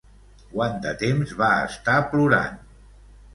[0.53, 2.59] Quant de temps va estar plorant?